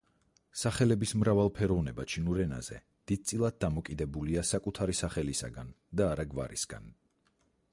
სახელების 0.59 1.11
მრავალფეროვნება 1.23 2.05
ჩინურ 2.13 2.39
ენაზე 2.45 2.77
დიდწილად 3.11 3.59
დამოკიდებულია 3.67 4.45
საკუთარი 4.53 4.97
სახელისაგან 5.01 5.71
და 6.01 6.09
არა 6.15 6.27
გვარისგან. 6.33 6.89